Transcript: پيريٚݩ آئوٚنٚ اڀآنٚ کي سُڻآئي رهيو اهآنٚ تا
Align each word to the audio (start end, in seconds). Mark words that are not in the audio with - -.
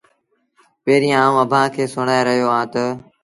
پيريٚݩ 0.83 1.17
آئوٚنٚ 1.21 1.39
اڀآنٚ 1.43 1.71
کي 1.73 1.83
سُڻآئي 1.93 2.21
رهيو 2.27 2.47
اهآنٚ 2.51 2.71
تا 2.73 2.85